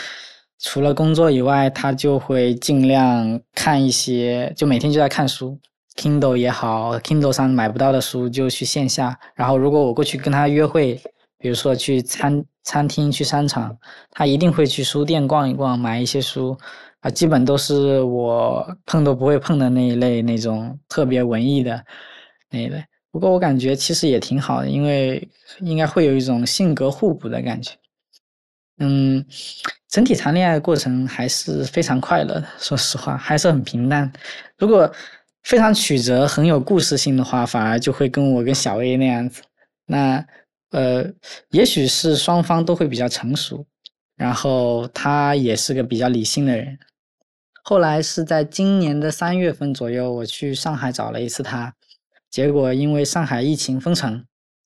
[0.62, 5.58] 除了工作以外，他就会尽量看一些，就每天就在看书
[5.96, 9.18] ，Kindle 也好，Kindle 上买不到的书就去线下。
[9.36, 11.02] 然后如果我过去跟他约会，
[11.40, 13.76] 比如说去餐餐厅、去商场，
[14.12, 16.56] 他一定会去书店逛一逛，买一些书。
[17.00, 21.82] 啊，基本都是我碰都不会碰的那一类，那种特别文艺的
[22.50, 22.84] 那一类。
[23.10, 25.26] 不过我感觉其实也挺好的，因为
[25.62, 27.72] 应该会有一种性格互补的感觉。
[28.80, 29.26] 嗯，
[29.88, 32.46] 整体谈恋爱的过程还是非常快乐的。
[32.58, 34.12] 说实话，还是很平淡。
[34.58, 34.92] 如果
[35.44, 39.42] 非常曲折、很有故事性的话，反而就会跟我跟小 A 那样子。
[39.86, 40.26] 那
[40.72, 41.06] 呃，
[41.50, 43.66] 也许是双方都会比较成熟，
[44.16, 46.78] 然后他也是个比较理性的人。
[47.64, 51.74] 后来是在今年的三月份左右，我去上海找了一次他，
[52.30, 54.26] 结果因为上海疫情封城，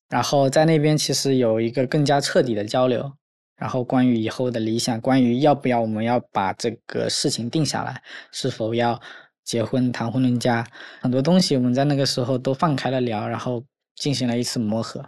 [0.09, 3.13] 然后在那边其实有一个更加彻底的交流。
[3.55, 8.01] 然后关于以后的理想，关于要不要我们要把这个事情定下来，
[8.31, 8.99] 是否要
[9.45, 10.65] 结婚谈婚论嫁，
[10.99, 13.63] 很多东西我们在那个时候都放开了聊，然后
[13.95, 15.05] 进行了一次磨合。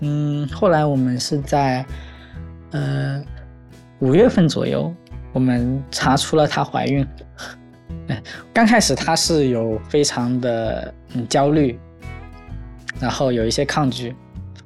[0.00, 1.84] 嗯，后来我们是在
[2.72, 3.22] 呃
[3.98, 4.92] 五月份左右，
[5.32, 7.06] 我们查出了她怀孕。
[8.52, 11.78] 刚开始她是有非常的嗯焦虑，
[12.98, 14.14] 然后有一些抗拒。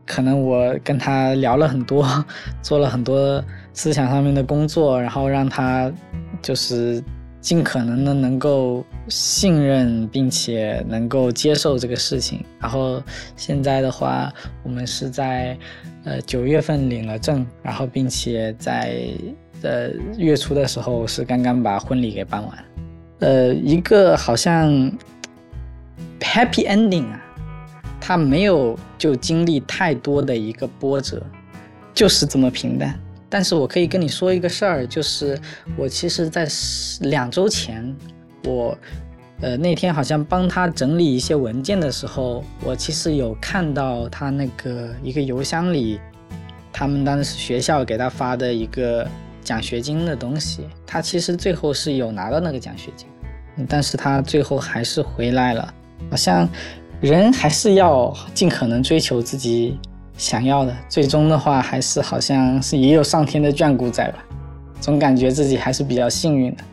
[0.06, 2.06] 可能我跟她聊了很多，
[2.62, 5.90] 做了很多思想上面的工作，然后让她
[6.42, 7.02] 就是
[7.40, 12.44] 尽可能的能够信任，并且能够接受这个事情。
[12.60, 13.02] 然后
[13.36, 14.32] 现在的话，
[14.62, 15.58] 我们是在
[16.04, 19.08] 呃九月份领了证，然后并且在
[19.62, 22.64] 呃月初的时候是刚刚把婚礼给办完。
[23.20, 24.70] 呃，一个好像
[26.20, 27.20] happy ending 啊。
[28.06, 31.22] 他没有就经历太多的一个波折，
[31.94, 33.00] 就是这么平淡。
[33.30, 35.40] 但是我可以跟你说一个事儿，就是
[35.74, 36.46] 我其实，在
[37.00, 37.96] 两周前，
[38.44, 38.76] 我，
[39.40, 46.00] 呃，那天好像帮他整理一些文件的时候，我其实有看到他那个一个邮箱里，
[46.72, 49.06] 他们当时学校给他发的一个
[49.42, 53.08] 奖学金的东西，他其实最后是有拿到那个奖学金，
[53.68, 55.74] 但是他最后还是回来了，
[56.10, 56.48] 好像。
[57.00, 59.78] 人还是要尽可能追求自己
[60.16, 64.24] 想要的，最终的话还是好像是也有上天的眷顾在吧，
[64.80, 66.64] 总感觉自己还是比较幸运的。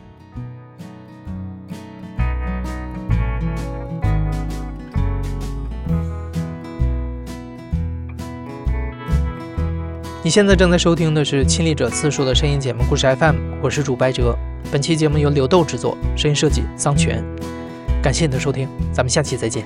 [10.24, 14.38] 你现在正在收听的是亲历者次数的声音节目故事 FM，我是主白哲，
[14.70, 17.20] 本期节目由刘豆制作，声音设计桑泉，
[18.00, 19.64] 感谢你的收听，咱们下期再见。